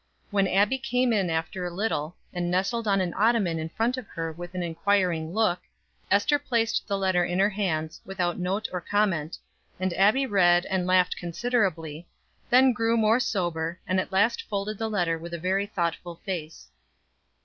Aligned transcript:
When 0.31 0.47
Abbie 0.47 0.79
came 0.79 1.13
in 1.13 1.29
after 1.29 1.63
a 1.63 1.69
little, 1.69 2.15
and 2.33 2.49
nestled 2.49 2.87
on 2.87 3.01
an 3.01 3.13
ottoman 3.13 3.59
in 3.59 3.69
front 3.69 3.97
of 3.97 4.07
her, 4.07 4.31
with 4.31 4.55
an 4.55 4.63
inquiring 4.63 5.31
look, 5.31 5.59
Ester 6.09 6.39
placed 6.39 6.87
the 6.87 6.97
letter 6.97 7.23
in 7.23 7.37
her 7.37 7.51
hands, 7.51 8.01
without 8.03 8.39
note 8.39 8.67
or 8.73 8.81
comment, 8.81 9.37
and 9.79 9.93
Abbie 9.93 10.25
read 10.25 10.65
and 10.65 10.87
laughed 10.87 11.17
considerably, 11.17 12.07
then 12.49 12.73
grew 12.73 12.97
more 12.97 13.19
sober, 13.19 13.79
and 13.85 13.99
at 13.99 14.11
last 14.11 14.41
folded 14.41 14.79
the 14.79 14.89
letter 14.89 15.19
with 15.19 15.35
a 15.35 15.37
very 15.39 15.67
thoughtful 15.67 16.15
face. 16.25 16.71